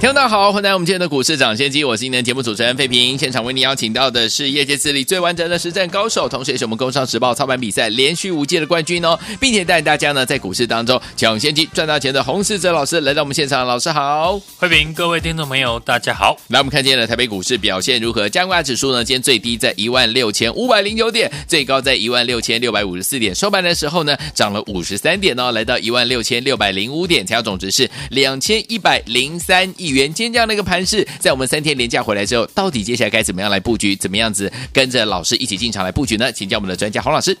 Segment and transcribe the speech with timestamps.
[0.00, 3.18] 听众大家好，欢迎来我们今天的股市涨先机，我是今天的节目主持人费平。
[3.18, 16.34] 现场为您邀请到的是业界资历最完整的实战高手，同时也是我们工商时报操盘比赛连续五届的冠军哦，并且带大家呢在股市当中抢先机赚大钱的洪世哲老师来到我们现场，老师好，费平，各位听众朋友大家好。
[16.48, 18.26] 来，我们看今天的台北股市表现如何？
[18.26, 30.12] 加权指数呢，今天最低在一万六千五百零九点，最高在一万六千六百五十四点，收盘的时候呢涨了五十三点哦，来到一万六千六百零五点，成交总值是两千一百零三亿元。
[30.12, 33.94] 今天这样的一个盘势，在我们三天连假回来之后，到底接下来该怎么样来布局？
[33.96, 36.32] 怎么样子跟着老师一起进场来布局呢？
[36.32, 37.36] 请教我们的专家洪老师。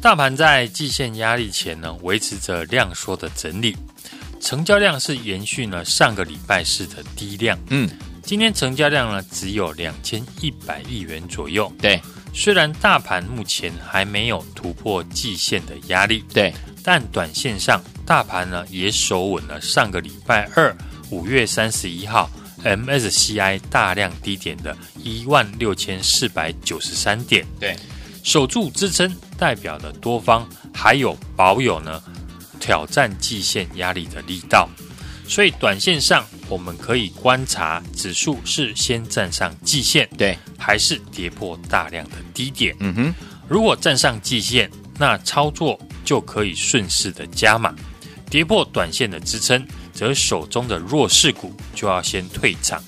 [0.00, 3.76] 大盘在季线压力前呢，维持着量缩的整理，
[4.40, 7.56] 成交量是延续了上个礼拜四的低量。
[7.70, 7.88] 嗯，
[8.22, 11.72] 今天成交量呢只有两千一百亿元左右。
[11.80, 12.00] 对，
[12.34, 20.74] 虽然大盘目前还没有突破季线的压力，对，但短线上大盘呢也守稳了上个礼拜二。
[21.12, 22.28] 五月三十一号
[22.64, 27.76] ，MSCI 大量低点的一万六千四百九十三点，对，
[28.24, 32.02] 守住支撑，代表的多方还有保有呢
[32.58, 34.66] 挑战季线压力的力道，
[35.28, 42.74] 所以短线上我们可以观察指数是先站上季线，对，还是跌破大量的低点。
[42.80, 43.14] 嗯哼，
[43.46, 47.70] 如果站上季线，那操作就可以顺势的加码；
[48.30, 49.62] 跌破短线的支撑。
[49.92, 52.82] 则手中的弱势股就要先退场。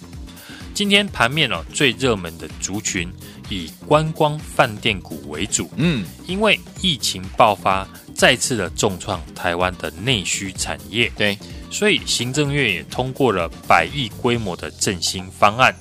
[0.73, 3.09] 今天盘面哦，最热门的族群
[3.49, 5.71] 以观光饭店股为主。
[5.77, 11.09] 嗯，因为疫情爆发，再次的重创台湾的内需产业。
[11.17, 11.39] 对，
[11.71, 15.73] 所以行政院也通过了百亿规模的振兴方案，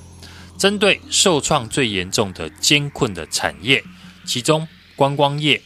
[0.60, 3.84] 针对受创最严重的艰困的产业，
[4.26, 5.60] 其中观光业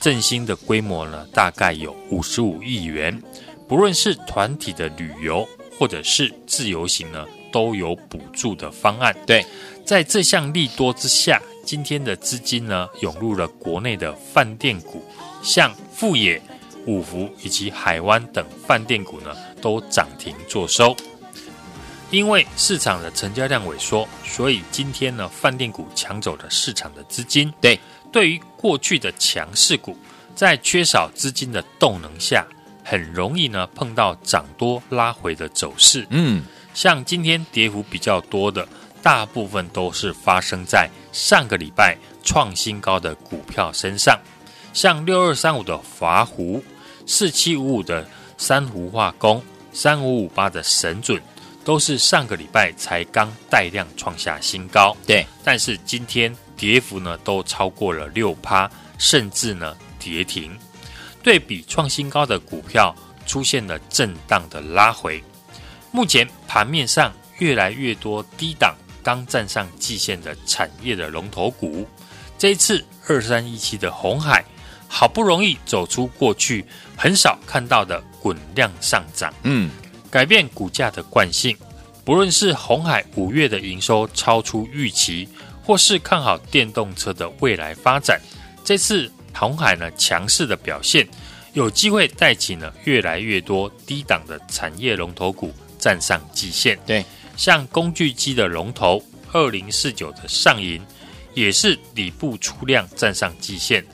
[0.00, 3.22] 振兴的规模呢，大概有五十五亿元。
[3.68, 9.16] 不论是团体的旅游，或者是自由行呢，都有补助的方案。
[9.26, 9.44] 对，
[9.84, 15.02] 在这项利多之下，今天的资金呢涌入了国内的饭店股，
[15.42, 16.40] 像富野、
[16.86, 20.94] 五福以及海湾等饭店股呢，都涨停做收。
[22.10, 27.50] 因为市场的成交量萎缩，所以今天呢，饭店股抢走了市场的资金。
[27.58, 27.80] 对，
[28.12, 29.96] 对于过去的强势股，
[30.34, 32.46] 在缺少资金的动能下。
[32.84, 36.44] 很容易呢碰到涨多拉回的走势，嗯，
[36.74, 38.66] 像今天跌幅比较多的，
[39.02, 44.18] 大部分都是发生在上个礼拜创新高的股票身上，
[44.72, 46.62] 像六二三五的华湖、
[47.06, 48.06] 四七五五的
[48.36, 51.20] 珊瑚化工、三五五八的神准，
[51.64, 60.56] 都是上个礼拜才刚带量创下新高，对，但是今天跌幅呢都超过了六趴，甚至呢跌停。
[61.22, 62.94] 对比创新高的股票
[63.24, 65.22] 出现了震荡的拉回，
[65.92, 71.86] 目前盘面上越来越多低档刚站上季线的产业的龙头股，
[72.36, 74.44] 这一次二三一七的红海
[74.88, 76.64] 好不容易走出过去
[76.96, 79.70] 很少看到的滚量上涨，嗯，
[80.10, 81.56] 改变股价的惯性。
[82.04, 85.28] 不论是红海五月的营收超出预期，
[85.62, 88.20] 或是看好电动车的未来发展，
[88.64, 89.08] 这次。
[89.34, 91.06] 鸿海呢强势的表现，
[91.52, 96.78] 有机会带起呢越来越多低档的产业龙头股站上季线。
[96.86, 97.04] 对，
[97.36, 100.80] 像工具机的龙头二零四九的上银，
[101.34, 103.84] 也是底部出量站上季线。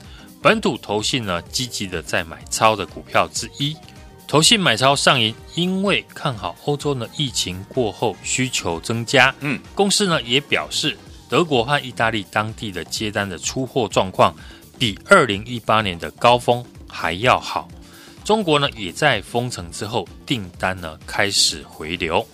[0.41, 3.75] 本土投信呢积极的在买超的股票之一，
[4.27, 9.33] 投信买超上银，因为看好欧洲呢疫情过后需求增加。
[9.39, 14.33] 嗯，公司呢也表示，德国和意大利当地的接单的出货状况。
[14.79, 17.67] 比二零一八年的高峰还要好。
[18.23, 22.25] 中国呢，也在封城之后订单呢开始回流。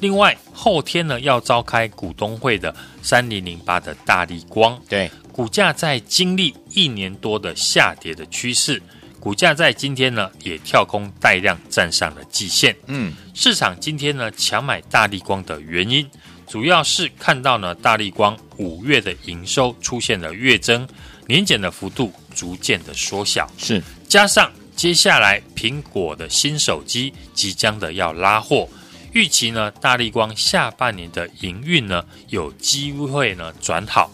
[0.00, 8.82] 另外，后天呢要召开股东会的三零零八的大力光，对股价在经历一年多的下跌的趋势，
[9.20, 12.74] 股价在今天呢也跳空带量站上了季线。
[12.86, 16.08] 嗯，市场今天呢强买大力光的原因，
[16.48, 20.88] 主要是看到呢大力光五月的营收出现了月增。
[21.26, 23.82] 年减的幅度逐渐的缩小，是。
[24.08, 28.68] 加上接下来苹果的新手机即将的要拉货，
[29.12, 34.10] 预期呢大立光下半年的营运呢有机会呢转好，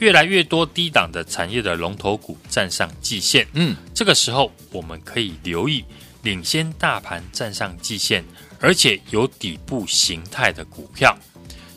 [0.00, 5.84] 越来越多低档的产业的龙头股站上季线，嗯，这个时候我们可以留意
[6.22, 8.24] 领先大盘站上季线，
[8.60, 11.16] 而且有底部形态的股票。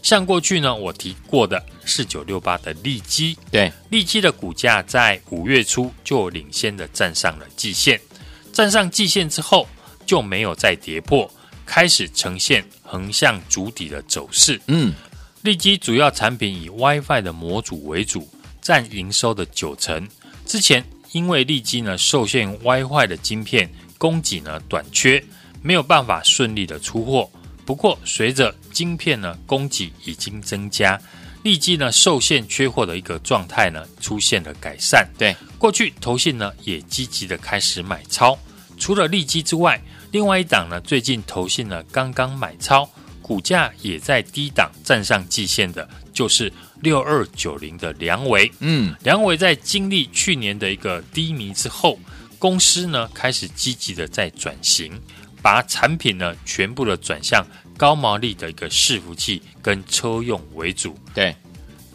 [0.02, 8.00] 像过去呢，我提过的四九六八的利基，对，利基的股价在五月初就领先的站上了季线，
[8.52, 9.68] 站上季线之后
[10.06, 11.32] 就没有再跌破，
[11.66, 14.94] 开始呈现横向主底的走势，嗯。
[15.44, 18.30] 利基主要产品以 WiFi 的模组为主，
[18.62, 20.08] 占营收的九成。
[20.46, 23.68] 之前因为利基呢受限 WiFi 的晶片
[23.98, 25.24] 供给呢短缺，
[25.64, 27.28] 没有办法顺利的出货。
[27.66, 31.00] 不过随着晶片呢供给已经增加，
[31.44, 35.08] 利基呢受限缺货的一个状态呢出现了改善。
[35.18, 38.38] 对，过去投信呢也积极的开始买超。
[38.80, 39.80] 除了利基之外，
[40.12, 42.90] 另外一档呢最近投信呢刚刚买超。
[43.22, 46.52] 股价也在低档站上季线的，就是
[46.82, 48.52] 六二九零的梁维。
[48.60, 51.98] 嗯，梁维在经历去年的一个低迷之后，
[52.38, 55.00] 公司呢开始积极的在转型，
[55.42, 57.46] 把产品呢全部的转向
[57.78, 60.96] 高毛利的一个伺服器跟车用为主。
[61.14, 61.36] 对，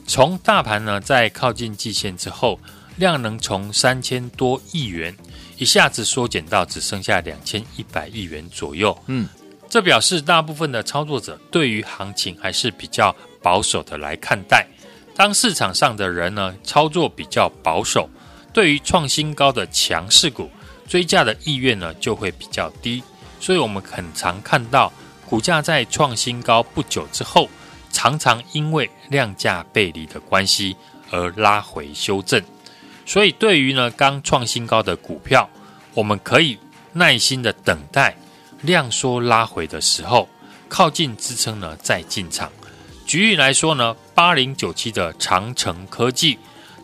[0.07, 2.59] 从大盘呢在靠近季线之后，
[2.97, 5.17] 量能从三千多亿元
[5.59, 8.97] 一下子缩减到只剩下两千一百亿元左右。
[9.07, 9.29] 嗯。
[9.69, 14.65] 这表示大部分的操作者对于行情还是比较保守的来看待。
[15.13, 18.09] 当市场上的人呢操作比较保守，
[18.53, 20.49] 对于创新高的强势股
[20.87, 23.03] 追价的意愿呢就会比较低。
[23.41, 24.91] 所以我们很常看到
[25.29, 27.49] 股价在创新高不久之后，
[27.93, 30.77] 常常因为量价背离的关系
[31.11, 32.43] 而拉回修正。
[33.05, 35.49] 所以对于呢刚创新高的股票，
[35.95, 36.59] 我们可以
[36.93, 38.17] 耐心的等待。
[38.63, 40.29] 量缩拉回的时候，
[40.67, 42.51] 靠近支撑呢，再进场。
[43.05, 46.39] 举例来说呢，八零九七的长城科技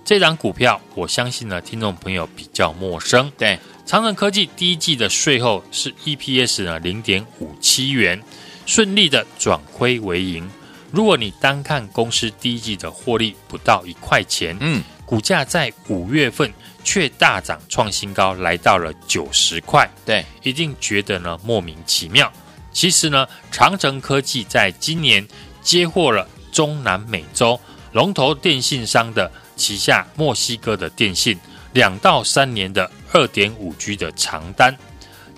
[0.04, 3.32] 这档股票，我相信呢，听众朋友比较陌生。
[3.38, 8.22] 对，长城科技第一季的税后是 EPS 呢零点五七元，
[8.66, 10.50] 顺利的转亏为盈。
[10.90, 16.52] 如果你单看公司第一季的获利不到一块钱，嗯，股价在五月份。
[16.84, 19.88] 却大涨创新高，来到了九十块。
[20.04, 22.28] 对，一定觉得呢莫名其妙。
[22.72, 25.24] 其实呢，长城科技在今年
[25.60, 27.60] 接获了中南美洲
[27.92, 31.38] 龙头电信商的旗下墨西哥的电信
[31.72, 34.76] 两到三年的二点五 G 的长单，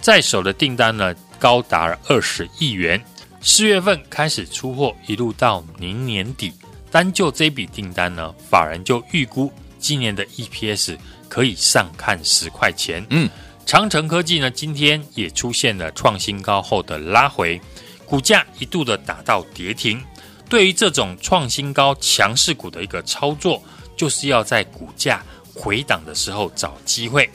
[0.01, 3.05] 在手的订单呢高达了二十亿元。
[3.47, 6.51] 四月份开始出货，一路到明年底，
[6.91, 10.97] 单就这笔订单呢，法人就预估今年的 EPS。
[11.29, 13.05] 可以上看十块钱。
[13.11, 13.29] 嗯，
[13.67, 17.61] 长城科技呢，今天也出现了创新高后的拉回，
[18.07, 20.01] 股价一度的打到跌停。
[20.49, 23.61] 对于这种创新高强势股的一个操作，
[23.97, 27.29] 就是要在股价回档的时候找机会，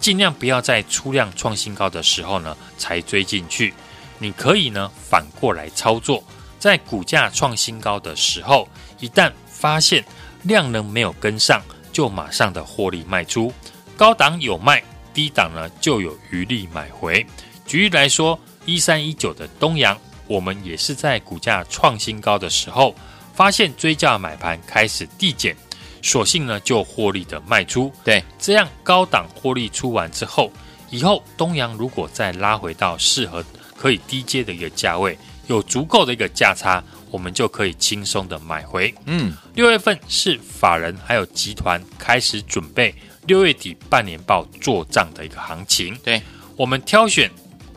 [0.00, 3.74] 尽量不要在出量创新高的时候呢才追进去。
[4.22, 6.22] 你可以呢反过来操作，
[6.58, 8.68] 在股价创新高的时候，
[9.00, 10.04] 一旦发现
[10.44, 11.60] 量能没有跟上。
[11.92, 13.52] 就马上的获利卖出，
[13.98, 14.82] 高档有卖，
[15.12, 17.26] 低档呢就有余力买回。
[17.66, 19.94] 举例来说，一三一九的东阳，
[20.26, 22.94] 我们也是在股价创新高的时候，
[23.34, 25.54] 发现追价买盘开始递减，
[26.00, 27.92] 索性呢就获利的卖出。
[28.02, 30.50] 对，这样高档获利出完之后，
[30.88, 33.44] 以后东阳如果再拉回到适合
[33.82, 36.80] 可以低阶的一个价位，有足够的一个价差。
[37.10, 38.94] 我们就可以轻松的买回。
[39.06, 42.94] 嗯，六月份是法人还有集团开始准备
[43.26, 45.98] 六月底半年报做账的一个行情。
[46.04, 46.22] 对，
[46.56, 47.28] 我们挑选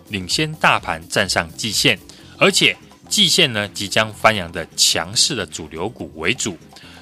[0.09, 2.00] 领先大盘站上季线，
[2.38, 2.77] 而且
[3.09, 6.57] 季线呢即将翻扬的强势的主流股为主，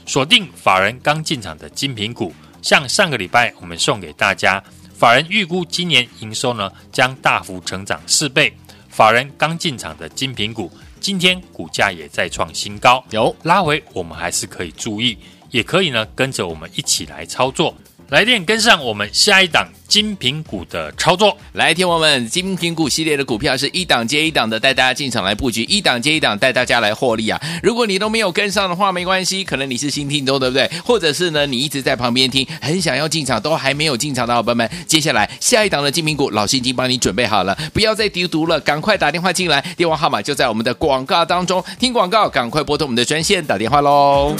[0.08, 2.34] 锁定法人刚进场的精品股。
[2.64, 4.64] 像上个礼拜我们送给大家，
[4.98, 8.52] 法人预估今年营收呢将大幅成长四倍，
[8.94, 10.72] 法人刚进场的精品股。
[11.00, 15.18] 今天股价也在创新高，有拉回，我们还是可以注意，
[15.50, 17.76] 也可以呢跟着我们一起来操作。
[18.14, 27.42] 来电跟上我们下一档精品股的操作，来听我们精品股系列的股票是一档接一档的，带大家进场来布局，一档接一档带大家来获利啊！
[27.64, 30.70] 如果你都没有跟上的话，没关系，可能你是新听众，对不对？
[30.86, 44.36] 或者是呢，你一直在旁边听，很想要进场，都还没有进场的伙伴们，接下来下一档的精品股，老师已经帮你准备好了，不要再丢毒了，赶快打电话进来，电话号码就在我们的广告当中，听广告，赶快拨通我们的专线打电话喽。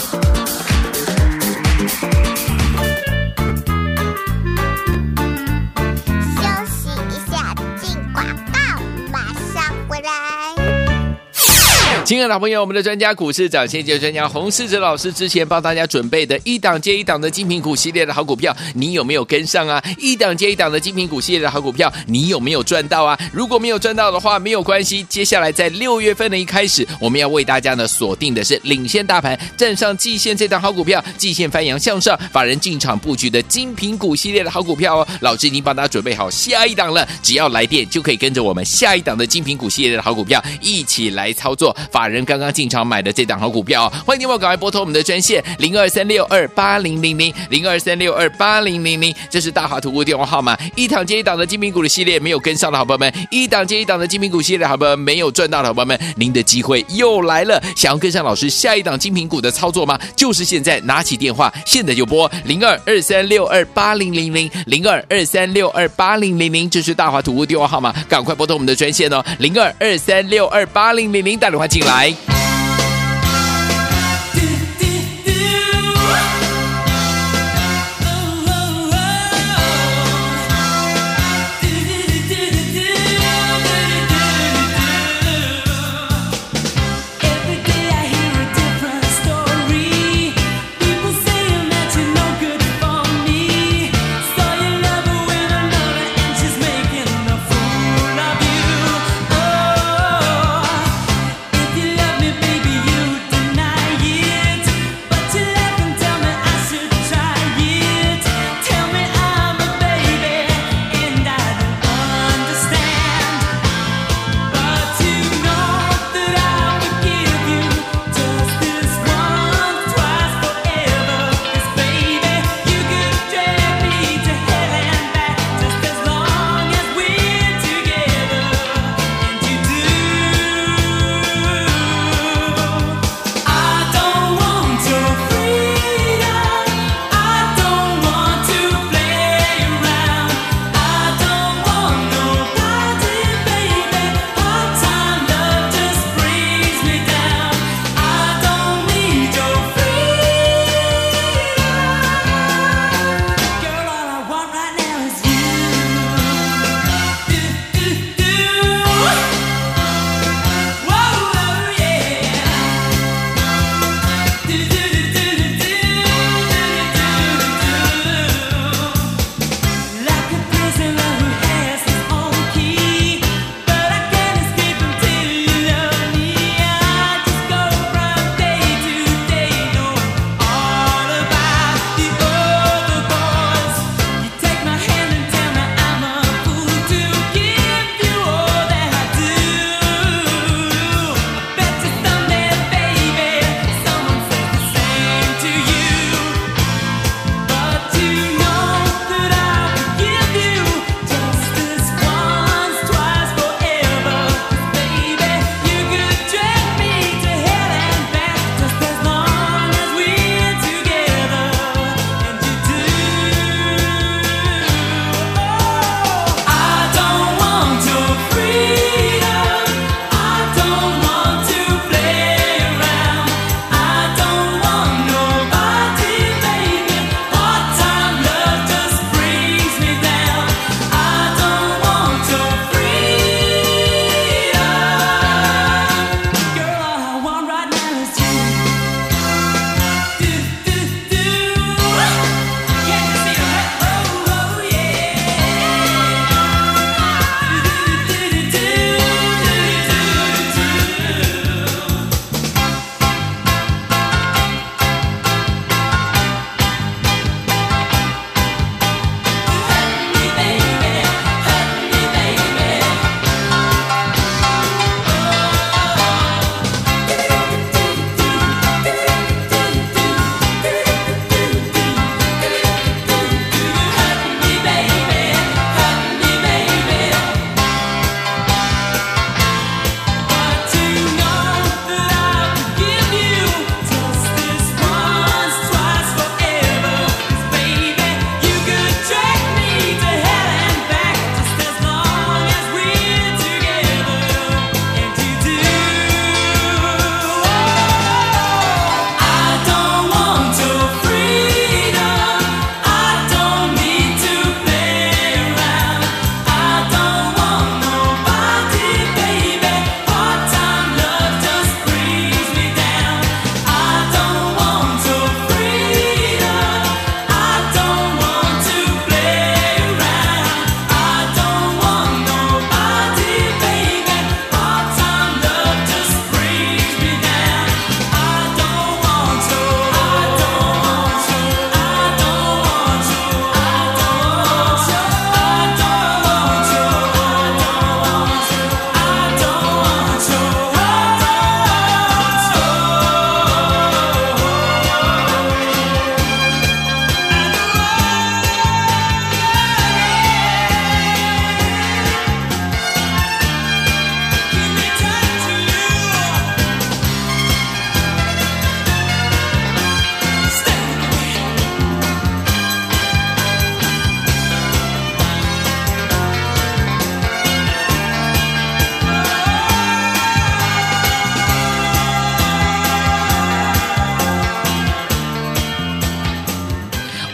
[12.04, 19.82] 亲爱的朋友，我们的专家股市涨先机专家洪世哲老师之前帮大家准备的一档接一档的精品股系列的好股票，你有没有跟上啊？
[19.96, 23.18] 一档接一档的精品股系列的好股票，你有没有赚到啊？
[23.32, 25.02] 如果没有赚到的话，没有关系。
[25.04, 35.08] 接下来在六月份的一开始，我们要为大家呢锁定的是领先大盘、站上季线这档好股票，季线翻扬向上，法人进场布局的精品股系列的好股票哦。
[35.20, 41.74] 老师已经帮大家准备好下一档了，只要来电就可以跟着我们下一档的精品股系列的好股票一起来操作。
[41.94, 50.58] 法人刚刚进场买的这档好股票，欢迎你们赶快拨通我们的专线零二三六二八零零零零二三六二八零零零，这是大华图的电话号码。
[50.74, 57.62] 一档接一档的精品股的系列没有跟上的好朋友们，一档接一档的精品股系列好朋友们没有赚到的好朋友们，您的机会又来了。
[57.76, 59.96] 想要跟上老师下一档精品股的操作吗？
[60.16, 71.83] 就是现在拿起电话，现在就拨零二二三六二八零零零零二二三六二八零零零，这是大华图的电话号码，赶快拨通我们的专线哦，零二二三六二八零零零，打电话进。
[71.84, 72.33] 来。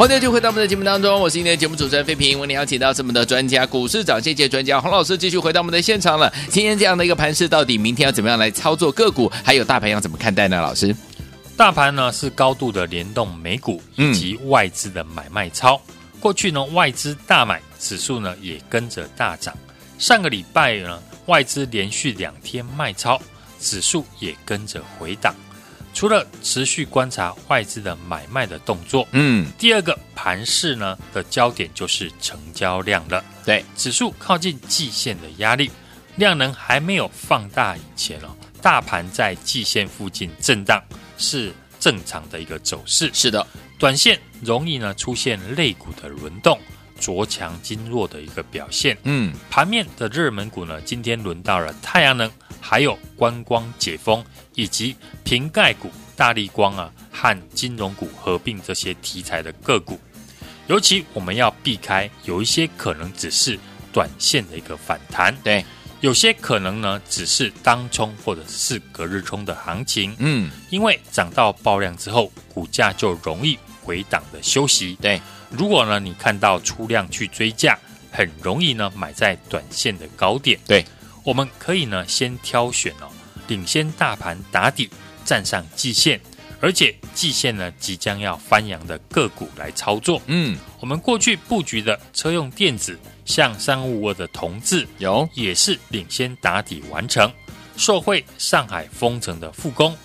[0.00, 2.40] 欢迎就回到我们的节目当中，我是今天的节目主持人费平。
[2.40, 6.32] 为您邀请到是我们的专家，股市涨跌专家洪老师，继续回到我们的现场了。
[6.48, 9.30] 今天这样的一个盘势，到底明天要怎么样来操作个股？
[9.44, 10.58] 还有大盘要怎么看待呢？
[10.58, 10.96] 老师，
[11.54, 15.78] 大盘呢是高度的联动美股以及外资的买卖超。
[16.18, 19.54] 过去呢外资大买，指数呢也跟着大涨。
[19.98, 23.20] 上个礼拜呢外资连续两天卖超，
[23.60, 25.34] 指数也跟着回档。
[26.00, 33.22] 除了持续观察外资的买卖的动作，嗯，第二个盘势呢的焦点就是成交量了。
[33.44, 35.70] 对，指数靠近季线的压力，
[36.16, 40.82] 量能还没有放大以前哦，大盘在季线附近震荡
[41.18, 43.10] 是正常的一个走势。
[43.12, 43.46] 是的，
[43.78, 46.58] 短线容易呢出现类股的轮动，
[46.98, 48.96] 着强经弱的一个表现。
[49.02, 52.32] 嗯，盘面的热门股呢，今天轮到了太阳能。
[52.62, 54.22] 还有观光解封，
[54.60, 59.98] 以及瓶盖股、大力光啊和金融股合并这些题材的个股，
[60.66, 63.58] 尤其我们要避开有一些可能只是
[63.90, 65.64] 短线的一个反弹，对，
[66.02, 77.78] 有些可能呢只是当冲或者是隔日冲的行情，嗯，因为涨到爆量之后，股价就容易回档的休息，对，如果呢你看到出量去追价，
[78.12, 80.84] 很容易呢买在短线的高点，对。
[81.22, 83.06] 我们可以呢，先挑选哦，
[83.50, 84.88] 领先大盘打底，
[85.24, 86.20] 站上季线，
[86.60, 90.22] 而且季线呢即将要翻扬的个股来操作。
[90.26, 97.28] 嗯，我们过去布局的车用电子，像三五五二的同志，有也是领先打底完成，
[97.76, 99.96] 受惠上海封城的复工，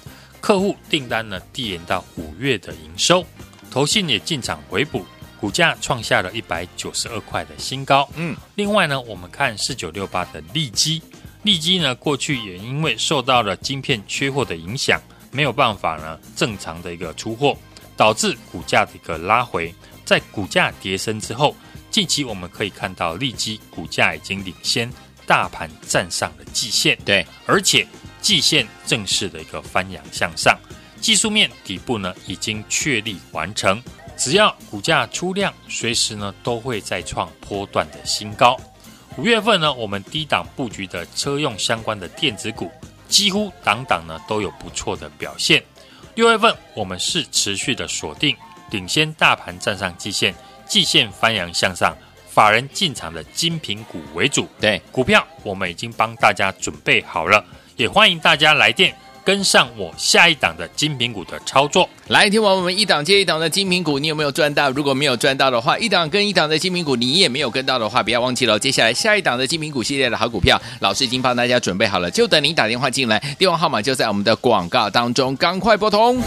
[0.42, 3.24] 客户订单呢递延到五月的营收，
[3.70, 5.06] 投信也进场回补。
[5.38, 8.10] 股价创下了一百九十二块的新高。
[8.16, 11.00] 嗯，另外呢，我们看四九六八的利基，
[11.46, 17.56] 利基呢过去也因为受到了晶片缺货的影响，没有办法呢正常的一个出货，
[17.96, 19.72] 导致股价的一个拉回。
[20.04, 21.56] 在股价跌升之后，
[21.92, 24.92] 近期我们可以看到利基股价已经领先
[25.28, 27.88] 大盘站上了季线，对，而且
[28.22, 30.58] 季线正式的一个翻扬向上，
[31.00, 33.80] 技术面底部呢已经确立完成。
[34.18, 38.60] 只要股价出量，随时呢都会再创波段的新高。
[39.18, 42.70] 五月份呢，我们低档布局的车用相关的电子股，
[43.08, 45.64] 几乎档档呢都有不错的表现。
[46.16, 48.36] 六月份我们是持续的锁定
[48.72, 50.36] 领先大盘站上季线，
[50.68, 51.96] 季线翻扬向上，
[52.28, 54.50] 法人进场的精品股为主。
[54.60, 57.44] 对，股票我们已经帮大家准备好了，
[57.78, 58.94] 也欢迎大家来电。
[59.26, 64.70] 跟上我下一档的金品股的操作，来听完我们一档接一档的金品股，你有没有赚到？
[64.70, 76.22] 如果没有赚到的话，一档跟一档的金品股你也没有跟到的话，不要忘记了，接下来下一档的金品股系列的好股票，老师已经帮大家准备好了，就等您打电话进来，电话号码就在我们的广告当中，赶快拨通。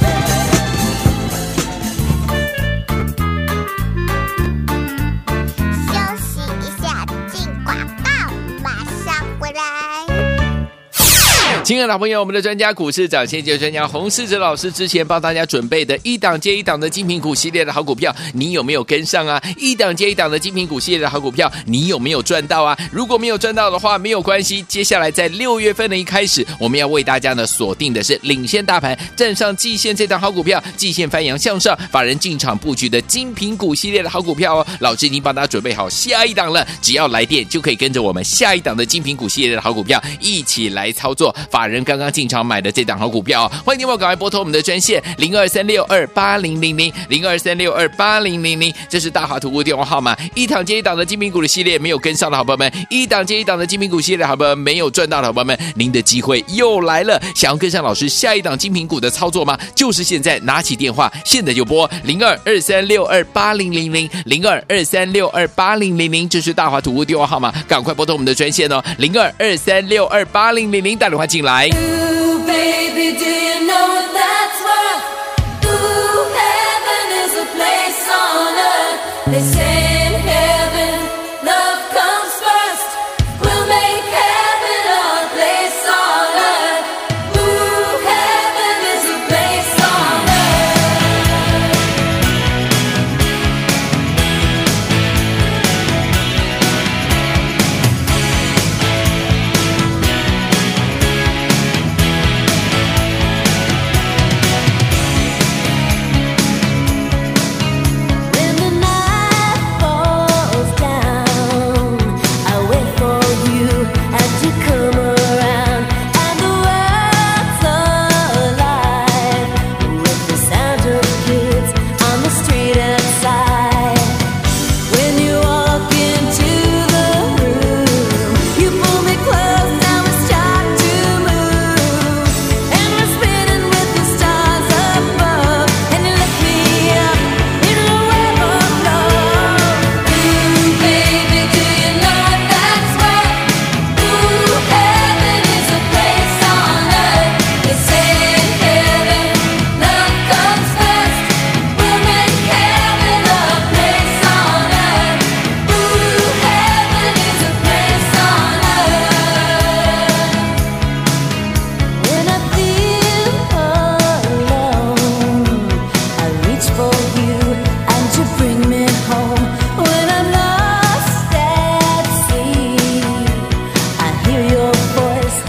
[11.69, 19.39] 亲爱的朋友，我们的专家股市长先机专家洪世哲老师之前帮大家准备的一档接一档的精品股系列的好股票，你有没有跟上啊？
[19.59, 22.75] 一档接一档的精品股系列的好股票，你有没有赚到啊？
[22.91, 24.63] 如果没有赚到的话，没有关系。
[24.63, 34.67] 接下来在六月份的一开始，我们要为大家呢锁定的是领先大盘站上季线这档好股票，季线翻扬向上，法人进场布局的精品股系列的好股票哦。
[34.81, 41.37] 老师已经帮大家准备好下一档了，只要来电就可以跟着我们下一档的精品股系列的好股票一起来操作。
[41.59, 50.17] 法人刚刚进场买的这档好股票，欢迎你们赶快拨通我们的专线零二三六二八零零零零二三六二八零零零，这是大华图的电话号码。
[50.37, 57.21] 一档接一档的精品股的系列没有跟上的好朋友们，一档接一档的精品股系列好朋友们没有赚到的好朋友们，您的机会又来了。
[57.35, 59.59] 想要跟上老师下一档精品股的操作吗？
[59.75, 71.48] 就是现在拿起电话，现在就拨零二二三六二八零零零零二二三六二八零零零，这是大华图的电话号码，赶快拨通我们的专线哦，零二二三六二八零零零，打电话进来。
[71.49, 71.75] like.
[71.75, 74.48] Ooh, baby, do you know what that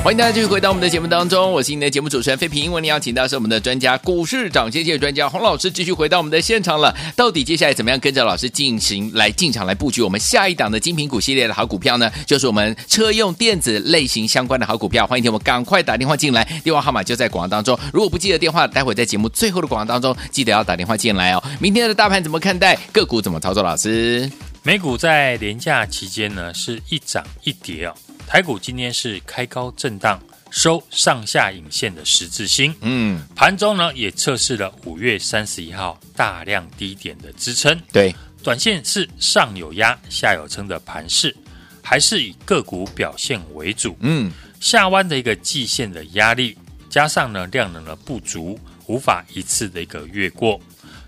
[0.10, 2.72] 欢迎大家继续回到我们的节目当中，我是你的节目主持人费平。
[2.72, 6.92] 为您邀请到是我们的专家，股市涨先机专家洪老师，继续回到我们的现场了。
[7.16, 9.12] 到底接下来怎么样跟着老师进行。
[9.14, 12.12] 来进场来布局我们下一档的精品股系列的好股票呢？
[12.26, 15.06] 就是我们车用电子类型相关的好股票。
[15.06, 17.80] 欢迎听我们赶快打电话进来，电话号码就在广告当中。
[17.94, 21.44] 如果不记得电话，待会在节目最后的广告当中记得要打电话进来哦。
[21.60, 22.76] 明天的大盘怎么看待？
[22.92, 23.62] 个股怎么操作？
[23.62, 24.28] 老师，
[24.64, 27.94] 美股在连假期间呢，是一涨一跌哦。
[28.30, 32.72] 台股今天是开高震荡，收上下影线的十字星。
[32.82, 37.76] 嗯，盘中呢也测试了五月三十一号大量低点的支撑。
[37.92, 38.14] 对，
[38.44, 41.36] 短线是上有压、下有撑的盘势，
[41.82, 43.98] 还是以个股表现为主。
[44.02, 46.56] 嗯，下弯的一个季线的压力，
[46.88, 50.62] 加上呢量能的不足，无法一次的一个越过。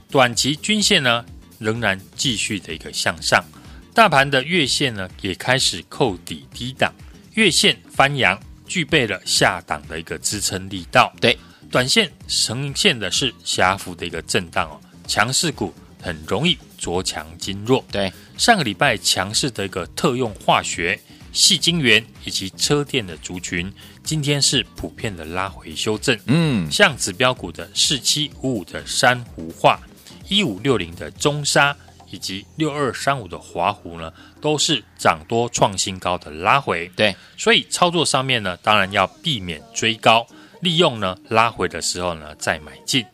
[0.10, 1.24] 短期均线呢
[1.60, 3.46] 仍然继续的一个向上，
[3.94, 6.92] 大盘的月线呢也开始扣底低档。
[7.34, 11.14] 月线翻阳，具备了下档的一个支撑力道。
[11.22, 11.38] 对，
[11.70, 14.80] 短线呈现的是狭幅的一个震荡哦。
[15.08, 17.86] 强势股很容易着强筋弱。
[17.92, 21.00] 对，上个礼拜强势的一个特用化学、
[21.32, 23.72] 细晶圆以及车电的族群，
[24.04, 26.20] 今天是普遍的拉回修正。
[26.26, 29.80] 嗯，像指标股的四七五五的珊瑚化、
[30.28, 31.74] 一五六零的中沙。
[32.14, 36.92] 以及六二三五的华湖呢，都是涨多创新高的拉回。
[36.96, 40.26] 对，所以操作上面呢，当然要避免追高，
[40.60, 43.06] 利用呢拉回的时候呢再买进。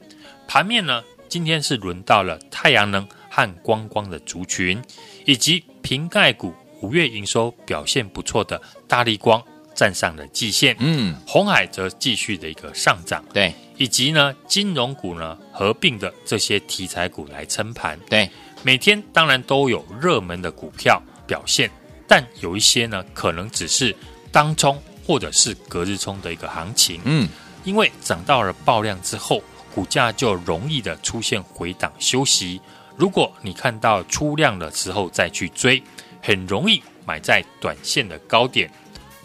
[0.48, 4.82] 盘面呢，今天是轮到了太阳能和光光的族群，
[5.26, 9.44] 以及瓶盖股五月营收表现不错的大力光
[9.76, 10.76] 站上了季线。
[10.80, 13.24] 嗯，红海则继续的一个上涨。
[13.34, 18.00] 对，以及呢金融股呢合并的这些题材股来撑盘。
[18.10, 18.30] 对。
[18.64, 21.70] 每天当然都有热门的股票表现，
[22.08, 23.96] 但有一些呢，可能只是
[24.32, 27.02] 当冲或者是隔日冲的一个行情。
[27.04, 27.28] 嗯，
[27.64, 29.44] 因为涨到了爆量之后，
[29.76, 32.60] 股价就容易的出现回档休息。
[32.96, 35.84] 如果你看到出量的时候再去追，
[36.24, 38.72] 很容易买在短线的高点。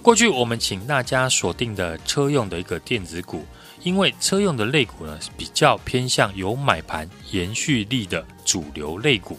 [0.03, 3.47] 过去我们请大家锁定的车用的一个电子股。
[3.85, 9.37] 因为车用的类股呢，比较偏向有买盘延续力的主流类股，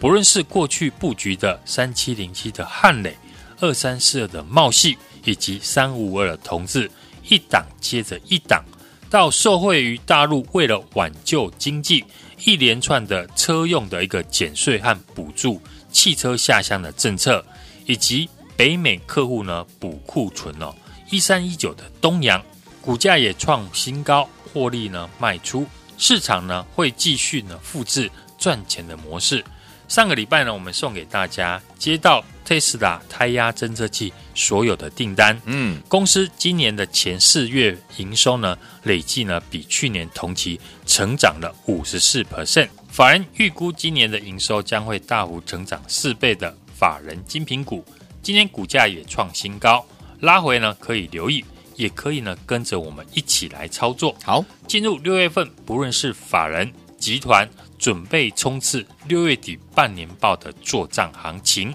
[0.00, 3.14] 不论是过去布局的三七零七的汉磊、
[3.60, 6.90] 二三四二的茂矽，以及三五五二的同致，
[7.28, 8.64] 一档接着一档，
[9.10, 12.02] 到受惠于大陆为了挽救经济，
[12.46, 15.60] 一连串的车用的一个减税和补助
[15.92, 17.44] 汽车下乡的政策，
[17.84, 20.74] 以及北美客户呢补库存哦，
[21.10, 22.42] 一三一九的东阳。
[22.80, 25.66] 股价也创新高，获利呢卖出，
[25.98, 29.44] 市场呢会继续呢复制赚钱的模式。
[29.90, 47.84] 上个礼拜呢，我们送给大家接到特斯拉胎压侦测器所有的订单，嗯，公司今年的前四月营收呢累计呢比去年同期成长了五十四 percent，法人预估今年的营收将会大幅成长四倍的法人精品股，
[48.22, 49.84] 今年股价也创新高，
[50.20, 51.44] 拉回呢可以留意。
[51.74, 54.14] 也可以呢，跟着我们一起来操作。
[54.22, 57.48] 好，进入六月份，不论是法人集团
[57.80, 61.74] 准备冲刺六月底半年报的作帐行情，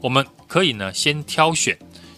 [0.00, 1.76] 我们可以呢先挑选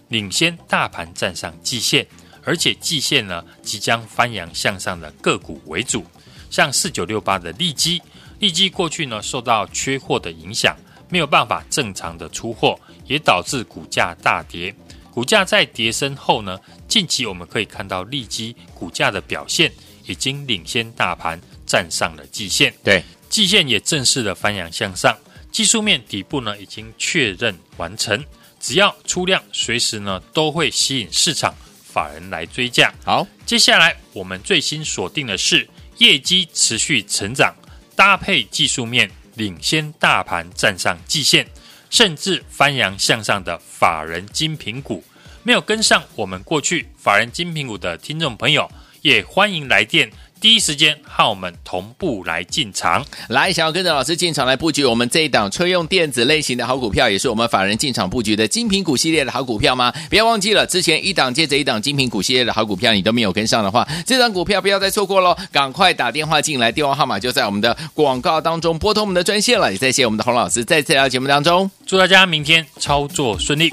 [0.08, 2.06] 领先大盘站上季线，
[2.44, 6.04] 而且季线呢即将翻扬向上的个股为主。
[6.50, 8.02] 像四九六八的利基，
[8.38, 10.76] 利基过去呢受到缺货的影响，
[11.08, 14.74] 没有办法正常的出货，也导致股价大跌。
[15.10, 19.72] 股价在跌升后呢，近期我们可以看到利基股价的表现
[20.06, 25.16] 已经领先大盘站上了季线，对，季线也正式的翻扬向上，
[25.50, 28.22] 技术面底部呢已经确认完成，
[28.60, 32.92] 只要出量，随时呢都会吸引市场法人来追价。
[33.02, 35.66] 好，接下来我们最新锁定的是
[35.96, 37.54] 业绩持续成长，
[37.96, 41.48] 搭配技术面领先大盘站上季线。
[41.88, 45.04] 甚至翻扬向上的法人精品股，
[45.42, 48.70] 没有跟上我们过去法人精品股的听众朋友，
[49.02, 50.10] 也欢迎来电。
[50.42, 59.92] 第一时间和我们同步来进场，来想要跟着老师进场来布局我们这一档车用电子类型的好股票，也是我们法人进场布局的精品股系列的好股票吗？
[60.10, 65.36] 不要忘记了，之前一档接着一档精品股系列的好股票，你都没有跟上的话，这档股票不要再错过喽！
[65.52, 69.70] 赶快打电话进来，电话号码就在我们的广告当中，拨通我们的专线了。
[69.70, 73.72] 也再谢谢我们的洪老师再次来到节目当中，祝大家明天操作顺利。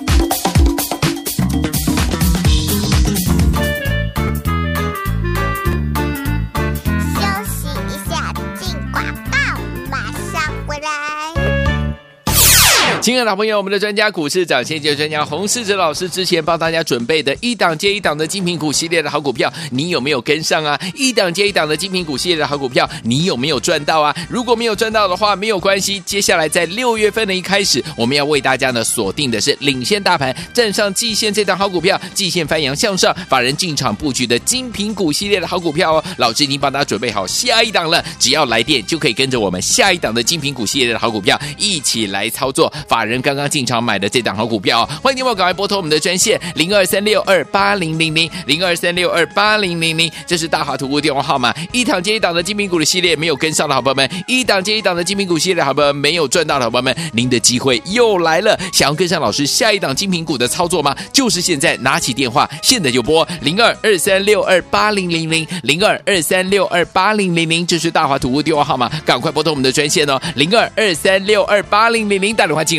[13.10, 20.80] 亲爱的朋友我们的专家股市长先机专家洪世哲老师之前帮大家准备的一档接一档的精品股系列的好股票，你有没有跟上啊？
[20.94, 24.16] 一档接一档的精品股系列的好股票，你有没有赚到啊？
[24.30, 26.00] 如果没有赚到的话，没有关系。
[26.02, 36.04] 接下来在六月份的一开始，我们要为大家呢锁定的是领先大盘、站上季线这档好股票，季线翻扬向上，法人进场布局的精品股系列的好股票哦。
[36.18, 42.72] 老师已经帮大家准备好下一档了，只要来电就可以跟着我们下一档的精品股系列的好股票一起来操作。
[42.88, 51.54] 法人刚刚进场买的这档好股票，欢迎你们赶快拨通我们的专线零二三六二八零零零零二三六二八零零零，这是大华图物电话号码。
[51.72, 58.58] 一档接一档的精品股的系列没有跟上的好朋友们，一档接一档的精品股系列好朋友们没有赚到的好朋友们，您的机会又来了。
[58.72, 60.96] 想要跟上老师下一档精品股的操作吗？
[61.14, 72.79] 就是现在拿起电话，现在就拨零二二三六二八零零零零二二三六二八零零零，这是大华图物电话号码，赶快拨通我们的专线哦，零二二三六二八零零零，打电话进